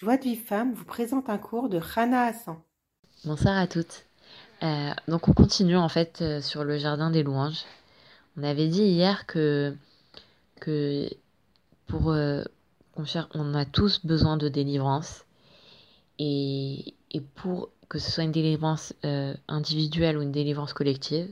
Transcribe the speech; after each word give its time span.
Joie 0.00 0.16
de 0.16 0.22
vie 0.22 0.36
femme 0.36 0.74
vous 0.74 0.84
présente 0.84 1.28
un 1.28 1.38
cours 1.38 1.68
de 1.68 1.78
Rana 1.78 2.26
Hassan. 2.26 2.56
Bonsoir 3.24 3.56
à 3.56 3.66
toutes. 3.66 4.04
Euh, 4.62 4.92
donc 5.08 5.26
on 5.26 5.32
continue 5.32 5.76
en 5.76 5.88
fait 5.88 6.20
euh, 6.20 6.40
sur 6.40 6.62
le 6.62 6.78
jardin 6.78 7.10
des 7.10 7.24
louanges. 7.24 7.64
On 8.36 8.44
avait 8.44 8.68
dit 8.68 8.84
hier 8.84 9.26
que, 9.26 9.74
que 10.60 11.10
pour 11.88 12.12
euh, 12.12 12.44
on 12.94 13.54
a 13.54 13.64
tous 13.64 14.06
besoin 14.06 14.36
de 14.36 14.48
délivrance 14.48 15.24
et, 16.20 16.94
et 17.10 17.20
pour 17.20 17.70
que 17.88 17.98
ce 17.98 18.08
soit 18.08 18.22
une 18.22 18.30
délivrance 18.30 18.94
individuelle 19.48 20.16
ou 20.16 20.22
une 20.22 20.30
délivrance 20.30 20.74
collective. 20.74 21.28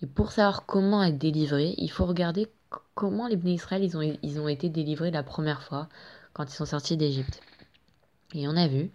Et 0.00 0.06
pour 0.06 0.30
savoir 0.30 0.64
comment 0.64 1.02
être 1.02 1.18
délivré, 1.18 1.74
il 1.78 1.90
faut 1.90 2.06
regarder 2.06 2.46
comment 2.94 3.26
les 3.26 3.34
bénis 3.34 3.54
Israël 3.54 3.82
ils 3.82 3.96
ont, 3.96 4.16
ils 4.22 4.38
ont 4.38 4.46
été 4.46 4.68
délivrés 4.68 5.10
la 5.10 5.24
première 5.24 5.64
fois 5.64 5.88
quand 6.34 6.44
ils 6.44 6.54
sont 6.54 6.66
sortis 6.66 6.96
d'Égypte. 6.96 7.40
Et 8.34 8.48
on 8.48 8.56
a 8.56 8.66
vu 8.66 8.90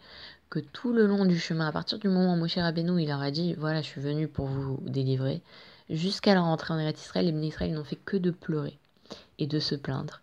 que 0.50 0.60
tout 0.60 0.94
le 0.94 1.06
long 1.06 1.26
du 1.26 1.40
chemin, 1.40 1.68
à 1.68 1.72
partir 1.72 2.00
du 2.00 2.08
moment 2.08 2.34
où 2.34 2.38
Moshe 2.38 2.58
Rabbeinu 2.58 3.02
il 3.02 3.08
leur 3.08 3.22
a 3.22 3.32
dit 3.32 3.54
voilà 3.54 3.82
je 3.82 3.88
suis 3.88 4.02
venu 4.02 4.28
pour 4.28 4.48
vous 4.48 4.80
délivrer, 4.82 5.42
jusqu'à 5.90 6.34
leur 6.34 6.46
entrée 6.46 6.74
en 6.74 6.80
Eretz 6.80 7.02
Israël, 7.02 7.26
les 7.26 7.48
Israël 7.48 7.74
n'ont 7.74 7.84
fait 7.84 8.00
que 8.04 8.18
de 8.18 8.32
pleurer 8.32 8.78
et 9.38 9.48
de 9.48 9.60
se 9.60 9.76
plaindre. 9.76 10.22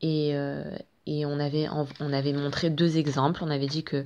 Et, 0.00 0.34
euh, 0.34 0.76
on, 1.06 1.40
avait, 1.40 1.68
on 2.00 2.12
avait 2.12 2.32
montré 2.32 2.70
deux 2.70 2.96
exemples. 2.96 3.42
On 3.42 3.50
avait 3.50 3.66
dit 3.66 3.82
que 3.82 4.04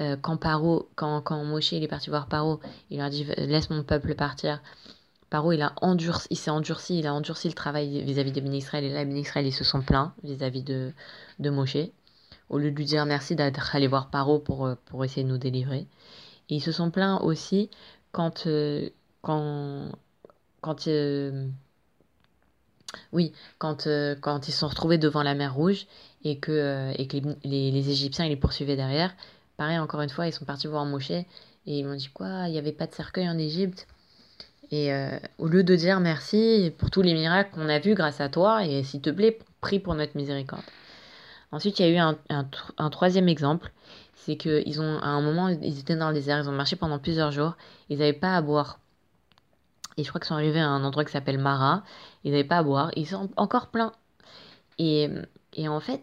euh, 0.00 0.16
quand, 0.20 0.36
Paro, 0.36 0.88
quand, 0.96 1.44
Moshe 1.44 1.72
il 1.72 1.82
est 1.82 1.88
parti 1.88 2.10
voir 2.10 2.26
Paro, 2.26 2.60
il 2.90 2.98
leur 2.98 3.06
a 3.06 3.10
dit 3.10 3.24
laisse 3.36 3.70
mon 3.70 3.82
peuple 3.82 4.14
partir. 4.14 4.60
Paro 5.30 5.52
il 5.52 5.62
a 5.62 5.72
endurci, 5.80 6.28
il 6.30 6.36
s'est 6.36 6.50
endurci, 6.50 6.98
il 6.98 7.06
a 7.06 7.14
endurci 7.14 7.48
le 7.48 7.54
travail 7.54 8.02
vis-à-vis 8.02 8.32
des 8.32 8.40
bénis 8.40 8.58
Israël. 8.58 8.84
Et 8.84 8.92
là, 8.92 9.04
les 9.04 9.20
Israël 9.20 9.46
ils 9.46 9.52
se 9.52 9.64
sont 9.64 9.82
plaints 9.82 10.14
vis-à-vis 10.22 10.62
de 10.62 10.92
Moshe 11.50 11.76
au 12.52 12.58
lieu 12.58 12.70
de 12.70 12.76
lui 12.76 12.84
dire 12.84 13.04
merci 13.06 13.34
d'être 13.34 13.74
allé 13.74 13.88
voir 13.88 14.08
Paro 14.10 14.38
pour, 14.38 14.66
euh, 14.66 14.74
pour 14.86 15.04
essayer 15.04 15.24
de 15.24 15.28
nous 15.28 15.38
délivrer. 15.38 15.86
Et 16.48 16.56
ils 16.56 16.60
se 16.60 16.70
sont 16.70 16.90
plaints 16.90 17.18
aussi 17.22 17.70
quand, 18.12 18.46
euh, 18.46 18.90
quand, 19.22 19.90
quand, 20.60 20.86
euh, 20.86 21.48
oui, 23.12 23.32
quand, 23.58 23.88
quand 24.20 24.48
ils 24.48 24.52
se 24.52 24.58
sont 24.58 24.68
retrouvés 24.68 24.98
devant 24.98 25.22
la 25.22 25.34
mer 25.34 25.54
Rouge 25.54 25.86
et 26.24 26.38
que, 26.38 26.92
et 26.96 27.06
que 27.08 27.16
les, 27.44 27.70
les, 27.70 27.90
Égyptiens 27.90 28.26
ils 28.26 28.30
les 28.30 28.36
poursuivaient 28.36 28.76
derrière. 28.76 29.14
Pareil, 29.56 29.78
encore 29.78 30.02
une 30.02 30.10
fois, 30.10 30.26
ils 30.26 30.32
sont 30.32 30.44
partis 30.44 30.66
voir 30.66 30.84
Moshe 30.84 31.10
et 31.10 31.24
ils 31.66 31.84
m'ont 31.84 31.94
dit 31.94 32.10
quoi 32.12 32.48
Il 32.48 32.52
n'y 32.52 32.58
avait 32.58 32.72
pas 32.72 32.86
de 32.86 32.94
cercueil 32.94 33.28
en 33.28 33.38
Égypte? 33.38 33.86
Et 34.70 34.90
au 35.36 35.48
lieu 35.48 35.64
de 35.64 35.76
dire 35.76 36.00
merci 36.00 36.72
pour 36.78 36.90
tous 36.90 37.02
les 37.02 37.12
miracles 37.12 37.50
qu'on 37.54 37.68
a 37.68 37.78
vus 37.78 37.94
grâce 37.94 38.22
à 38.22 38.30
toi, 38.30 38.64
et 38.64 38.82
s'il 38.82 39.02
te 39.02 39.10
plaît, 39.10 39.38
prie 39.60 39.78
pour 39.78 39.94
notre 39.94 40.16
miséricorde. 40.16 40.62
Ensuite, 41.52 41.78
il 41.78 41.82
y 41.82 41.88
a 41.88 41.90
eu 41.90 41.98
un, 41.98 42.18
un, 42.78 42.90
troisième 42.90 43.28
exemple. 43.28 43.72
C'est 44.14 44.36
qu'ils 44.36 44.80
ont, 44.80 44.98
à 45.00 45.08
un 45.08 45.20
moment, 45.20 45.48
ils 45.48 45.78
étaient 45.78 45.96
dans 45.96 46.08
le 46.08 46.14
désert, 46.14 46.38
ils 46.38 46.48
ont 46.48 46.52
marché 46.52 46.76
pendant 46.76 46.98
plusieurs 46.98 47.30
jours, 47.30 47.56
ils 47.88 47.98
n'avaient 47.98 48.12
pas 48.12 48.36
à 48.36 48.42
boire. 48.42 48.78
Et 49.96 50.04
je 50.04 50.08
crois 50.08 50.20
qu'ils 50.20 50.28
sont 50.28 50.34
arrivés 50.34 50.60
à 50.60 50.68
un 50.68 50.84
endroit 50.84 51.04
qui 51.04 51.12
s'appelle 51.12 51.38
Mara, 51.38 51.82
ils 52.24 52.30
n'avaient 52.30 52.44
pas 52.44 52.58
à 52.58 52.62
boire, 52.62 52.90
ils 52.96 53.06
sont 53.06 53.28
encore 53.36 53.68
pleins. 53.68 53.92
Et, 54.78 55.08
et 55.54 55.68
en 55.68 55.80
fait, 55.80 56.02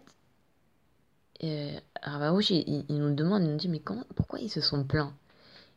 euh, 1.42 1.80
il, 2.50 2.84
nous 2.90 3.14
demande, 3.14 3.42
il 3.42 3.50
nous 3.50 3.56
dit, 3.56 3.68
mais 3.68 3.80
comment, 3.80 4.04
pourquoi 4.14 4.38
ils 4.40 4.50
se 4.50 4.60
sont 4.60 4.84
plaints? 4.84 5.14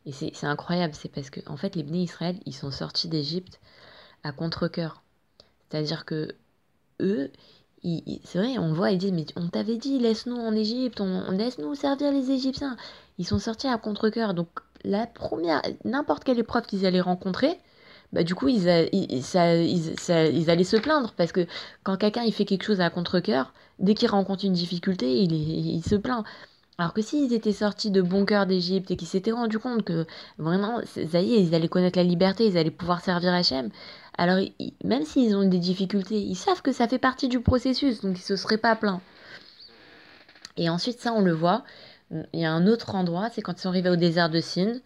Et 0.06 0.12
c'est 0.12 0.44
incroyable, 0.44 0.94
c'est 0.94 1.08
parce 1.08 1.30
que, 1.30 1.40
en 1.46 1.56
fait, 1.56 1.76
les 1.76 1.82
Bnei 1.82 2.02
Israël, 2.02 2.38
ils 2.44 2.52
sont 2.52 2.70
sortis 2.70 3.08
d'Égypte 3.08 3.58
à 4.22 4.32
contre-coeur. 4.32 5.02
C'est-à-dire 5.68 6.04
que 6.04 6.34
eux, 7.00 7.32
c'est 8.24 8.38
vrai, 8.38 8.58
on 8.58 8.72
voit, 8.72 8.90
ils 8.90 8.98
disent, 8.98 9.12
mais 9.12 9.26
on 9.36 9.48
t'avait 9.48 9.76
dit, 9.76 9.98
laisse-nous 9.98 10.36
en 10.36 10.54
Égypte, 10.54 11.00
on, 11.00 11.30
laisse-nous 11.30 11.74
servir 11.74 12.12
les 12.12 12.30
Égyptiens. 12.30 12.76
Ils 13.18 13.26
sont 13.26 13.38
sortis 13.38 13.68
à 13.68 13.76
contre-coeur. 13.76 14.32
Donc, 14.32 14.48
la 14.84 15.06
première, 15.06 15.60
n'importe 15.84 16.24
quelle 16.24 16.38
épreuve 16.38 16.66
qu'ils 16.66 16.86
allaient 16.86 17.00
rencontrer, 17.00 17.58
bah, 18.12 18.22
du 18.22 18.34
coup, 18.34 18.48
ils, 18.48 18.88
ils, 18.92 19.22
ça, 19.22 19.54
ils, 19.54 20.50
allaient 20.50 20.64
se 20.64 20.76
plaindre. 20.76 21.12
Parce 21.16 21.32
que 21.32 21.46
quand 21.82 21.96
quelqu'un 21.96 22.22
il 22.22 22.32
fait 22.32 22.44
quelque 22.46 22.64
chose 22.64 22.80
à 22.80 22.88
contre-coeur, 22.90 23.52
dès 23.78 23.94
qu'il 23.94 24.08
rencontre 24.08 24.44
une 24.44 24.52
difficulté, 24.54 25.20
il, 25.22 25.32
il 25.32 25.82
se 25.82 25.96
plaint. 25.96 26.24
Alors 26.78 26.92
que 26.92 27.02
s'ils 27.02 27.32
étaient 27.32 27.52
sortis 27.52 27.90
de 27.90 28.02
bon 28.02 28.24
cœur 28.24 28.46
d'Égypte 28.46 28.90
et 28.90 28.96
qu'ils 28.96 29.08
s'étaient 29.08 29.32
rendus 29.32 29.60
compte 29.60 29.84
que 29.84 30.06
vraiment, 30.38 30.80
ça 30.84 31.20
y 31.20 31.34
est, 31.34 31.42
ils 31.42 31.54
allaient 31.54 31.68
connaître 31.68 31.98
la 31.98 32.04
liberté, 32.04 32.46
ils 32.46 32.58
allaient 32.58 32.72
pouvoir 32.72 33.00
servir 33.00 33.32
Hachem, 33.32 33.70
alors 34.18 34.38
même 34.82 35.04
s'ils 35.04 35.36
ont 35.36 35.48
des 35.48 35.58
difficultés, 35.58 36.20
ils 36.20 36.36
savent 36.36 36.62
que 36.62 36.72
ça 36.72 36.88
fait 36.88 36.98
partie 36.98 37.28
du 37.28 37.40
processus, 37.40 38.00
donc 38.00 38.18
ils 38.18 38.22
se 38.22 38.36
seraient 38.36 38.58
pas 38.58 38.74
plaints. 38.74 39.00
Et 40.56 40.68
ensuite, 40.68 41.00
ça, 41.00 41.12
on 41.12 41.20
le 41.20 41.32
voit. 41.32 41.64
Il 42.32 42.40
y 42.40 42.44
a 42.44 42.52
un 42.52 42.66
autre 42.66 42.94
endroit, 42.94 43.28
c'est 43.30 43.42
quand 43.42 43.54
ils 43.58 43.60
sont 43.60 43.70
arrivés 43.70 43.90
au 43.90 43.96
désert 43.96 44.30
de 44.30 44.40
Sine. 44.40 44.80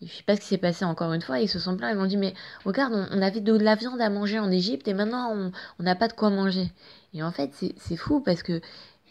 Je 0.00 0.08
sais 0.12 0.24
pas 0.24 0.34
ce 0.34 0.40
qui 0.40 0.48
s'est 0.48 0.58
passé 0.58 0.84
encore 0.84 1.12
une 1.12 1.22
fois. 1.22 1.38
Ils 1.38 1.48
se 1.48 1.60
sont 1.60 1.76
plaints. 1.76 1.90
Ils 1.90 1.96
m'ont 1.96 2.06
dit 2.06 2.16
Mais 2.16 2.34
regarde, 2.64 2.92
on, 3.12 3.22
avait 3.22 3.40
de 3.40 3.56
la 3.56 3.76
viande 3.76 4.00
à 4.00 4.10
manger 4.10 4.40
en 4.40 4.50
Égypte 4.50 4.88
et 4.88 4.94
maintenant 4.94 5.52
on 5.78 5.82
n'a 5.82 5.94
pas 5.94 6.08
de 6.08 6.12
quoi 6.12 6.30
manger. 6.30 6.72
Et 7.14 7.22
en 7.22 7.30
fait, 7.30 7.52
c'est 7.76 7.96
fou 7.96 8.20
parce 8.20 8.42
que 8.42 8.60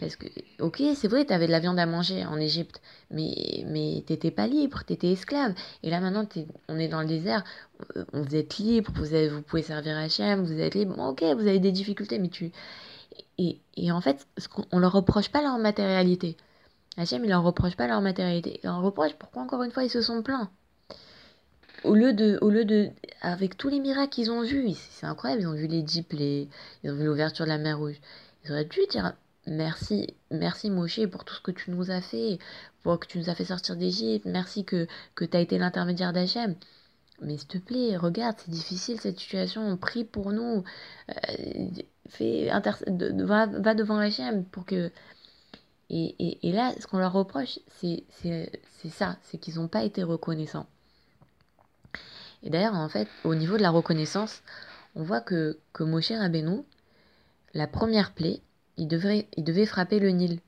parce 0.02 0.16
que, 0.16 0.26
ok, 0.60 0.82
c'est 0.96 1.08
vrai, 1.08 1.26
tu 1.26 1.32
avais 1.32 1.46
de 1.46 1.52
la 1.52 1.60
viande 1.60 1.78
à 1.78 1.86
manger 1.86 2.26
en 2.26 2.38
Égypte, 2.38 2.82
mais, 3.12 3.64
mais 3.68 4.04
t'étais 4.06 4.32
pas 4.32 4.48
libre, 4.48 4.84
tu 4.86 4.94
étais 4.94 5.12
esclave. 5.12 5.54
Et 5.84 5.92
là, 5.92 6.00
maintenant, 6.00 6.28
on 6.70 6.80
est 6.80 6.88
dans 6.88 7.02
le 7.02 7.08
désert, 7.08 7.44
euh, 7.96 8.04
vous 8.12 8.36
êtes 8.36 8.58
libre, 8.58 8.92
vous, 8.96 9.06
vous 9.30 9.42
pouvez 9.44 9.62
servir 9.62 9.96
Hachem, 9.96 10.44
vous 10.44 10.60
êtes 10.60 10.74
libre. 10.74 10.98
ok, 10.98 11.22
vous 11.22 11.48
avez 11.48 11.60
des 11.60 11.72
difficultés, 11.72 12.18
mais 12.18 12.30
tu. 12.30 12.52
Et, 13.38 13.60
et 13.78 13.92
en 13.92 14.02
fait, 14.02 14.28
on 14.72 14.80
leur 14.80 14.92
reproche 14.92 15.30
pas 15.30 15.44
leur 15.44 15.60
matérialité. 15.60 16.36
Hachem, 16.98 17.24
il 17.24 17.30
leur 17.30 17.44
reproche 17.44 17.76
pas 17.76 17.86
leur 17.86 18.02
matérialité. 18.02 18.60
Il 18.64 18.68
leur 18.68 18.82
reproche 18.82 19.14
pourquoi, 19.14 19.44
encore 19.44 19.62
une 19.62 19.72
fois, 19.72 19.84
ils 19.84 19.90
se 19.92 20.02
sont 20.02 20.24
plaints. 20.24 20.50
Au 21.84 21.94
lieu 21.94 22.14
de, 22.14 22.40
au 22.42 22.50
lieu 22.50 22.66
de, 22.66 22.90
avec 23.22 23.56
tous 23.56 23.70
les 23.70 23.80
miracles 23.80 24.10
qu'ils 24.10 24.32
ont 24.32 24.42
vus, 24.42 24.74
c'est 24.90 25.06
incroyable, 25.06 25.44
ils 25.44 25.48
ont 25.48 25.54
vu 25.54 25.68
les 25.68 25.86
jeeps, 25.86 26.12
ils 26.12 26.48
ont 26.92 26.96
vu 26.96 27.06
l'ouverture 27.06 27.46
de 27.46 27.52
la 27.52 27.60
mer 27.60 27.78
Rouge. 27.78 28.00
Ils 28.44 28.52
auraient 28.52 28.66
dû 28.66 28.80
dire, 28.90 29.14
Merci, 29.48 30.16
merci 30.30 30.70
Moshe 30.70 31.06
pour 31.08 31.26
tout 31.26 31.34
ce 31.34 31.42
que 31.42 31.52
tu 31.52 31.72
nous 31.72 31.90
as 31.90 32.02
fait, 32.02 32.38
pour 32.84 33.00
que 33.00 33.08
tu 33.08 33.18
nous 33.18 33.30
as 33.30 33.36
fait 33.36 33.46
sortir 33.46 33.76
d'Égypte. 33.76 34.26
Merci 34.26 34.64
que, 34.66 34.88
que 35.16 35.26
tu 35.26 35.36
as 35.36 35.40
été 35.40 35.58
l'intermédiaire 35.58 36.14
d'Hachem. 36.14 36.56
Mais 37.22 37.38
s'il 37.38 37.48
te 37.48 37.58
plaît, 37.58 37.98
regarde, 37.98 38.36
c'est 38.40 38.52
difficile 38.52 39.00
cette 39.00 39.20
situation. 39.20 39.78
Prie 39.78 40.04
pour 40.04 40.32
nous. 40.32 40.64
Euh, 41.10 41.68
fais 42.10 42.50
va, 42.50 43.46
va, 43.46 43.74
devant 43.76 43.98
Hachem 43.98 44.46
pour 44.46 44.66
que. 44.66 44.92
Et, 45.90 46.16
et, 46.20 46.50
et 46.50 46.52
là, 46.52 46.74
ce 46.80 46.88
qu'on 46.88 47.00
leur 47.00 47.14
reproche, 47.14 47.60
c'est 47.80 48.04
ça 48.90 49.18
c'est 49.24 49.38
qu'ils 49.38 49.56
n'ont 49.56 49.68
pas 49.68 49.84
été 49.84 50.04
reconnaissants. 50.04 50.68
Et 52.44 52.50
d'ailleurs, 52.50 52.76
en 52.76 52.90
fait, 52.90 53.08
au 53.24 53.36
niveau 53.36 53.58
de 53.58 53.62
la 53.62 53.70
reconnaissance, 53.70 54.42
on 54.96 55.04
voit 55.04 55.22
que, 55.22 55.60
que 55.74 55.84
Moshe 55.84 56.12
Rabbeinu, 56.12 56.64
la 57.54 57.68
première 57.68 58.14
plaie, 58.14 58.42
il, 58.82 58.88
devrait, 58.88 59.28
il 59.38 59.44
devait 59.44 59.68
frapper 59.68 60.00
le 60.00 60.10
Nil. 60.10 60.40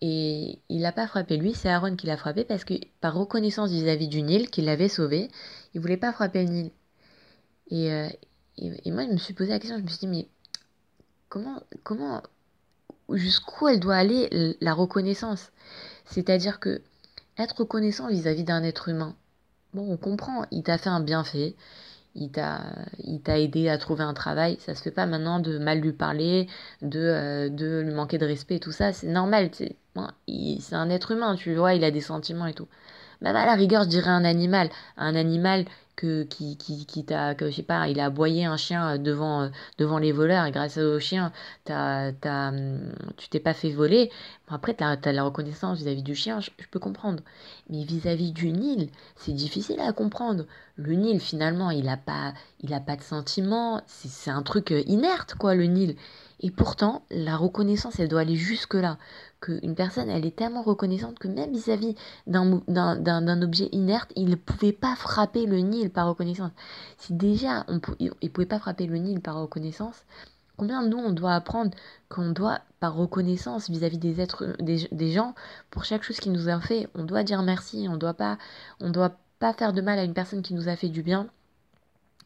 Et 0.00 0.60
il 0.68 0.82
n'a 0.82 0.92
pas 0.92 1.08
frappé 1.08 1.36
lui, 1.36 1.54
c'est 1.54 1.68
Aaron 1.68 1.96
qui 1.96 2.06
l'a 2.06 2.16
frappé 2.16 2.44
parce 2.44 2.64
que 2.64 2.74
par 3.00 3.14
reconnaissance 3.14 3.70
vis-à-vis 3.70 4.06
du 4.06 4.22
Nil, 4.22 4.48
qu'il 4.48 4.64
l'avait 4.64 4.88
sauvé, 4.88 5.28
il 5.74 5.80
voulait 5.80 5.96
pas 5.96 6.12
frapper 6.12 6.44
le 6.44 6.52
Nil. 6.52 6.70
Euh, 7.72 8.08
et, 8.58 8.72
et, 8.84 8.90
moi, 8.92 9.04
je 9.06 9.10
me 9.10 9.16
suis 9.16 9.34
posé 9.34 9.50
la 9.50 9.58
question, 9.58 9.76
je 9.76 9.82
me 9.82 9.88
suis 9.88 9.98
dit, 9.98 10.06
mais 10.06 10.28
comment, 11.28 11.62
comment 11.82 12.22
jusqu'où 13.10 13.66
elle 13.66 13.80
doit 13.80 13.96
aller 13.96 14.56
la 14.60 14.72
reconnaissance? 14.72 15.50
C'est-à-dire 16.04 16.60
que 16.60 16.80
être 17.38 17.58
reconnaissant 17.58 18.08
vis-à-vis 18.08 18.44
d'un 18.44 18.62
être 18.62 18.88
humain, 18.88 19.16
bon, 19.74 19.92
on 19.92 19.96
comprend, 19.96 20.46
il 20.52 20.62
t'a 20.62 20.78
fait 20.78 20.90
un 20.90 21.00
bienfait, 21.00 21.56
il 22.14 22.30
t'a 22.30 23.38
aidé 23.38 23.68
à 23.68 23.78
trouver 23.78 24.04
un 24.04 24.14
travail. 24.14 24.56
Ça 24.60 24.74
se 24.74 24.82
fait 24.82 24.90
pas 24.90 25.06
maintenant 25.06 25.40
de 25.40 25.58
mal 25.58 25.80
lui 25.80 25.92
parler 25.92 26.48
de 26.82 27.00
euh, 27.00 27.48
de 27.48 27.80
lui 27.80 27.92
manquer 27.92 28.18
de 28.18 28.26
respect 28.26 28.58
tout 28.58 28.72
ça. 28.72 28.92
C'est 28.92 29.08
normal 29.08 29.50
c'est 29.52 29.76
c'est 30.60 30.74
un 30.74 30.88
être 30.88 31.10
humain 31.10 31.36
tu 31.36 31.54
vois 31.54 31.74
il 31.74 31.84
a 31.84 31.90
des 31.90 32.00
sentiments 32.00 32.46
et 32.46 32.54
tout 32.54 32.68
même 33.22 33.36
à 33.36 33.46
la 33.46 33.54
rigueur 33.54 33.84
je 33.84 33.88
dirais 33.88 34.10
un 34.10 34.24
animal. 34.24 34.68
Un 34.96 35.14
animal 35.14 35.64
que 35.94 36.24
qui 36.24 36.56
qui 36.56 36.86
qui 36.86 37.04
t'a 37.04 37.34
que 37.34 37.50
je 37.50 37.56
sais 37.56 37.62
pas 37.62 37.86
il 37.86 38.00
a 38.00 38.06
aboyé 38.06 38.46
un 38.46 38.56
chien 38.56 38.98
devant 38.98 39.50
devant 39.78 39.98
les 39.98 40.12
voleurs. 40.12 40.46
Et 40.46 40.50
grâce 40.50 40.78
au 40.78 40.98
chien 40.98 41.32
t'as 41.64 42.12
t'as 42.12 42.48
hum, 42.48 42.92
tu 43.16 43.28
t'es 43.28 43.40
pas 43.40 43.54
fait 43.54 43.70
voler. 43.70 44.10
Après 44.48 44.74
t'as 44.74 44.96
as 45.02 45.12
la 45.12 45.22
reconnaissance 45.22 45.78
vis-à-vis 45.78 46.02
du 46.02 46.14
chien 46.14 46.40
je, 46.40 46.50
peux 46.70 46.80
comprendre. 46.80 47.22
Mais 47.70 47.84
vis-à-vis 47.84 48.32
du 48.32 48.50
Nil 48.50 48.88
c'est 49.16 49.32
difficile 49.32 49.80
à 49.80 49.92
comprendre. 49.92 50.44
Le 50.76 50.94
Nil 50.94 51.20
finalement 51.20 51.70
il 51.70 51.88
a 51.88 51.96
pas 51.96 52.34
il 52.60 52.70
pas 52.86 52.96
de 52.96 53.02
sentiment 53.02 53.80
c'est 53.86 54.30
un 54.30 54.42
truc 54.42 54.74
inerte 54.86 55.34
quoi 55.36 55.54
le 55.54 55.64
Nil. 55.64 55.96
Et 56.44 56.50
pourtant, 56.50 57.04
la 57.10 57.36
reconnaissance, 57.36 58.00
elle 58.00 58.08
doit 58.08 58.22
aller 58.22 58.34
jusque-là. 58.34 58.98
Qu'une 59.42 59.74
personne, 59.74 60.08
elle 60.08 60.24
est 60.24 60.36
tellement 60.36 60.62
reconnaissante 60.62 61.18
que 61.18 61.26
même 61.26 61.52
vis-à-vis 61.52 61.96
d'un 62.28 63.42
objet 63.42 63.68
inerte, 63.72 64.12
il 64.14 64.30
ne 64.30 64.36
pouvait 64.36 64.72
pas 64.72 64.94
frapper 64.94 65.46
le 65.46 65.58
Nil 65.58 65.90
par 65.90 66.08
reconnaissance. 66.08 66.52
Si 66.96 67.12
déjà, 67.12 67.64
on, 67.66 67.80
il 67.98 68.12
ne 68.22 68.28
pouvait 68.28 68.46
pas 68.46 68.60
frapper 68.60 68.86
le 68.86 68.98
Nil 68.98 69.20
par 69.20 69.40
reconnaissance, 69.40 70.04
combien 70.56 70.86
nous, 70.86 70.96
on 70.96 71.10
doit 71.10 71.34
apprendre 71.34 71.72
qu'on 72.08 72.30
doit 72.30 72.60
par 72.78 72.94
reconnaissance 72.94 73.68
vis-à-vis 73.68 73.98
des 73.98 74.20
êtres, 74.20 74.54
des, 74.60 74.88
des, 74.92 75.10
gens, 75.10 75.34
pour 75.70 75.84
chaque 75.84 76.04
chose 76.04 76.18
qu'ils 76.20 76.32
nous 76.32 76.48
ont 76.48 76.60
fait, 76.60 76.88
on 76.94 77.02
doit 77.02 77.24
dire 77.24 77.42
merci, 77.42 77.88
on 77.90 77.96
doit 77.96 78.14
pas, 78.14 78.38
on 78.78 78.90
doit 78.90 79.16
pas 79.40 79.52
faire 79.54 79.72
de 79.72 79.80
mal 79.80 79.98
à 79.98 80.04
une 80.04 80.14
personne 80.14 80.42
qui 80.42 80.54
nous 80.54 80.68
a 80.68 80.76
fait 80.76 80.88
du 80.88 81.02
bien. 81.02 81.26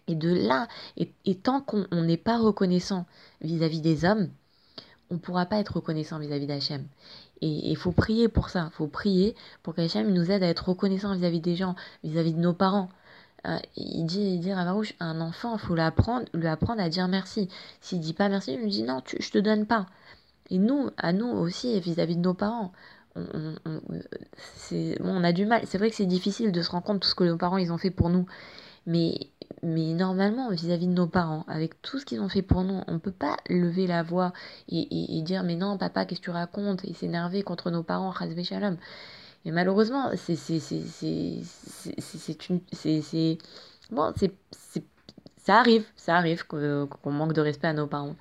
Et 0.06 0.14
de 0.14 0.32
là, 0.32 0.68
et, 0.98 1.10
et 1.24 1.34
tant 1.34 1.62
qu'on 1.62 1.86
n'est 1.90 2.18
pas 2.18 2.36
reconnaissant 2.36 3.06
vis-à-vis 3.40 3.80
des 3.80 4.04
hommes, 4.04 4.28
on 5.10 5.14
ne 5.14 5.18
pourra 5.18 5.46
pas 5.46 5.58
être 5.58 5.76
reconnaissant 5.76 6.18
vis-à-vis 6.18 6.46
d'Hachem. 6.46 6.84
Et 7.42 7.70
il 7.70 7.76
faut 7.76 7.92
prier 7.92 8.28
pour 8.28 8.48
ça. 8.48 8.70
Il 8.72 8.76
faut 8.76 8.86
prier 8.86 9.34
pour 9.62 9.74
qu'Hachem 9.74 10.12
nous 10.12 10.30
aide 10.30 10.42
à 10.42 10.48
être 10.48 10.68
reconnaissant 10.68 11.14
vis-à-vis 11.14 11.40
des 11.40 11.56
gens, 11.56 11.76
vis-à-vis 12.02 12.32
de 12.32 12.40
nos 12.40 12.54
parents. 12.54 12.88
Euh, 13.46 13.58
il 13.76 14.04
dit, 14.06 14.20
il 14.20 14.40
dit 14.40 14.50
un 14.50 15.20
enfant, 15.20 15.56
il 15.56 15.60
faut 15.60 15.74
l'apprendre, 15.74 16.26
lui 16.34 16.48
apprendre 16.48 16.80
à 16.80 16.88
dire 16.88 17.06
merci. 17.08 17.48
S'il 17.80 18.00
dit 18.00 18.14
pas 18.14 18.28
merci, 18.28 18.54
il 18.54 18.60
lui 18.60 18.70
dit 18.70 18.82
non, 18.82 19.00
tu, 19.02 19.16
je 19.20 19.30
te 19.30 19.38
donne 19.38 19.66
pas. 19.66 19.86
Et 20.50 20.58
nous, 20.58 20.90
à 20.96 21.12
nous 21.12 21.26
aussi, 21.28 21.78
vis-à-vis 21.80 22.16
de 22.16 22.22
nos 22.22 22.34
parents, 22.34 22.72
on, 23.14 23.24
on, 23.32 23.56
on, 23.64 23.80
bon, 23.90 24.96
on 25.00 25.24
a 25.24 25.32
du 25.32 25.46
mal. 25.46 25.62
C'est 25.66 25.78
vrai 25.78 25.90
que 25.90 25.96
c'est 25.96 26.06
difficile 26.06 26.52
de 26.52 26.62
se 26.62 26.70
rendre 26.70 26.84
compte 26.84 26.96
de 26.96 27.00
tout 27.00 27.08
ce 27.08 27.14
que 27.14 27.24
nos 27.24 27.36
parents 27.36 27.58
ils 27.58 27.72
ont 27.72 27.78
fait 27.78 27.90
pour 27.90 28.08
nous. 28.10 28.26
Mais, 28.86 29.18
mais 29.62 29.92
normalement, 29.94 30.50
vis-à-vis 30.50 30.86
de 30.86 30.92
nos 30.92 31.06
parents, 31.06 31.44
avec 31.48 31.80
tout 31.82 31.98
ce 31.98 32.04
qu'ils 32.04 32.20
ont 32.20 32.28
fait 32.28 32.42
pour 32.42 32.62
nous, 32.64 32.82
on 32.86 32.92
ne 32.92 32.98
peut 32.98 33.12
pas 33.12 33.36
lever 33.48 33.86
la 33.86 34.02
voix 34.02 34.32
et, 34.68 35.18
et, 35.18 35.22
dire 35.22 35.42
Mais 35.42 35.56
non, 35.56 35.78
papa, 35.78 36.04
qu'est-ce 36.04 36.20
que 36.20 36.26
tu 36.26 36.30
racontes? 36.30 36.84
Et 36.84 36.94
s'énerver 36.94 37.42
contre 37.42 37.70
nos 37.70 37.82
parents, 37.82 38.12
Chazvé 38.12 38.44
Shalom. 38.44 38.76
Et 39.44 39.50
malheureusement, 39.52 40.10
c'est 40.16 40.36
c'est 40.36 40.58
Bon, 43.90 44.12
c'est 44.16 44.32
ça 45.36 45.58
arrive, 45.58 45.86
ça 45.94 46.16
arrive 46.16 46.44
qu'on 46.46 46.88
qu 46.88 47.08
manque 47.08 47.32
de 47.32 47.40
respect 47.40 47.68
à 47.68 47.72
nos 47.72 47.86
parents. 47.86 48.16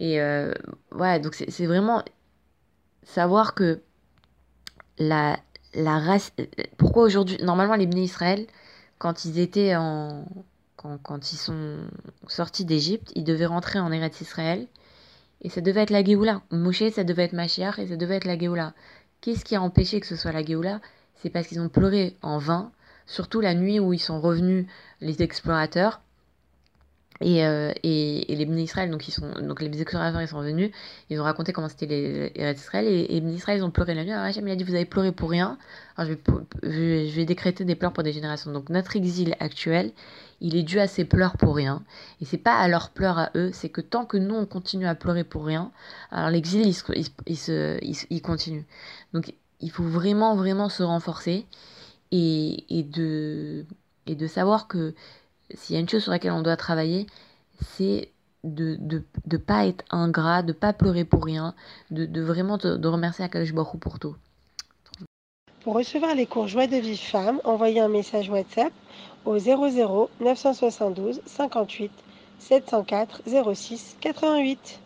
Et 0.00 0.20
euh, 0.20 0.52
ouais, 0.92 1.20
donc 1.20 1.34
c'est 1.34 1.66
vraiment 1.66 2.02
savoir 3.02 3.54
que 3.54 3.80
la, 4.98 5.38
la 5.74 5.98
race. 5.98 6.32
Pourquoi 6.78 7.04
aujourd'hui. 7.04 7.36
Normalement, 7.42 7.76
les 7.76 7.86
Bnei 7.86 8.04
Israël 8.04 8.46
quand 8.98 9.24
ils 9.24 9.38
étaient 9.38 9.76
en 9.76 10.24
quand, 10.76 10.98
quand 11.02 11.32
ils 11.32 11.36
sont 11.36 11.78
sortis 12.28 12.64
d'Égypte, 12.64 13.12
ils 13.14 13.24
devaient 13.24 13.46
rentrer 13.46 13.78
en 13.78 13.92
Eretz 13.92 14.20
Israël 14.20 14.66
et 15.42 15.48
ça 15.48 15.60
devait 15.60 15.82
être 15.82 15.90
la 15.90 16.04
Géoula. 16.04 16.42
Moshe, 16.50 16.88
ça 16.90 17.04
devait 17.04 17.24
être 17.24 17.32
Mashiach 17.32 17.78
et 17.78 17.86
ça 17.86 17.96
devait 17.96 18.16
être 18.16 18.24
la 18.24 18.38
Géoula. 18.38 18.74
Qu'est-ce 19.20 19.44
qui 19.44 19.56
a 19.56 19.62
empêché 19.62 20.00
que 20.00 20.06
ce 20.06 20.16
soit 20.16 20.32
la 20.32 20.44
Géoula? 20.44 20.80
C'est 21.14 21.30
parce 21.30 21.48
qu'ils 21.48 21.60
ont 21.60 21.68
pleuré 21.68 22.16
en 22.22 22.38
vain, 22.38 22.70
surtout 23.06 23.40
la 23.40 23.54
nuit 23.54 23.80
où 23.80 23.92
ils 23.92 23.98
sont 23.98 24.20
revenus 24.20 24.66
les 25.00 25.22
explorateurs 25.22 26.00
et, 27.20 27.44
euh, 27.44 27.72
et, 27.82 28.32
et, 28.32 28.36
les 28.36 28.44
Bnei 28.44 28.64
Israël, 28.64 28.90
donc, 28.90 29.08
ils 29.08 29.12
sont, 29.12 29.30
donc 29.40 29.62
les 29.62 29.80
explorateurs, 29.80 30.20
ils 30.20 30.28
sont 30.28 30.42
venus, 30.42 30.70
ils 31.08 31.20
ont 31.20 31.24
raconté 31.24 31.52
comment 31.52 31.68
c'était 31.68 31.86
les, 31.86 32.30
les 32.30 32.52
Israël, 32.52 32.86
et, 32.86 33.06
les 33.08 33.20
Bnei 33.20 33.34
Israël, 33.34 33.58
ils 33.58 33.64
ont 33.64 33.70
pleuré 33.70 33.94
la 33.94 34.04
nuit. 34.04 34.12
Alors 34.12 34.24
Hachem, 34.24 34.46
il 34.46 34.50
a 34.50 34.56
dit, 34.56 34.64
vous 34.64 34.74
avez 34.74 34.84
pleuré 34.84 35.12
pour 35.12 35.30
rien, 35.30 35.58
alors 35.96 36.10
je 36.10 36.14
vais, 36.14 37.08
je, 37.08 37.16
vais, 37.16 37.24
décréter 37.24 37.64
des 37.64 37.74
pleurs 37.74 37.92
pour 37.92 38.02
des 38.02 38.12
générations. 38.12 38.52
Donc 38.52 38.68
notre 38.68 38.96
exil 38.96 39.34
actuel, 39.40 39.92
il 40.40 40.56
est 40.56 40.62
dû 40.62 40.78
à 40.78 40.86
ces 40.86 41.04
pleurs 41.04 41.36
pour 41.38 41.56
rien. 41.56 41.82
Et 42.20 42.26
c'est 42.26 42.38
pas 42.38 42.58
à 42.58 42.68
leurs 42.68 42.90
pleurs 42.90 43.18
à 43.18 43.30
eux, 43.34 43.50
c'est 43.52 43.70
que 43.70 43.80
tant 43.80 44.04
que 44.04 44.18
nous, 44.18 44.34
on 44.34 44.46
continue 44.46 44.86
à 44.86 44.94
pleurer 44.94 45.24
pour 45.24 45.46
rien, 45.46 45.70
alors 46.10 46.30
l'exil, 46.30 46.66
il, 46.66 46.76
il, 46.94 47.06
il, 47.26 47.36
se, 47.36 47.78
il 48.10 48.22
continue. 48.22 48.66
Donc 49.14 49.32
il 49.60 49.70
faut 49.70 49.84
vraiment, 49.84 50.36
vraiment 50.36 50.68
se 50.68 50.82
renforcer, 50.82 51.46
et, 52.12 52.64
et, 52.78 52.82
de, 52.82 53.64
et 54.06 54.14
de 54.14 54.26
savoir 54.26 54.68
que 54.68 54.94
s'il 55.54 55.74
y 55.74 55.78
a 55.78 55.80
une 55.80 55.88
chose 55.88 56.02
sur 56.02 56.12
laquelle 56.12 56.32
on 56.32 56.42
doit 56.42 56.56
travailler, 56.56 57.06
c'est 57.60 58.10
de 58.44 58.76
ne 58.76 58.76
de, 58.76 59.02
de 59.26 59.36
pas 59.36 59.66
être 59.66 59.84
ingrat, 59.90 60.42
de 60.42 60.52
pas 60.52 60.72
pleurer 60.72 61.04
pour 61.04 61.24
rien, 61.24 61.54
de, 61.90 62.06
de 62.06 62.22
vraiment 62.22 62.58
de, 62.58 62.86
remercier 62.86 63.24
Akadosh 63.24 63.52
Baruch 63.52 63.80
pour 63.80 63.98
tout. 63.98 64.16
Pour 65.62 65.74
recevoir 65.74 66.14
les 66.14 66.26
cours 66.26 66.46
Joie 66.46 66.68
de 66.68 66.76
vie 66.76 66.96
femme, 66.96 67.40
envoyez 67.44 67.80
un 67.80 67.88
message 67.88 68.30
WhatsApp 68.30 68.72
au 69.24 69.38
00 69.38 70.10
972 70.20 71.20
58 71.26 71.90
704 72.38 73.22
06 73.54 73.96
88. 74.00 74.85